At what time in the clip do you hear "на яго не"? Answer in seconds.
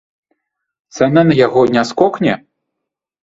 1.27-1.83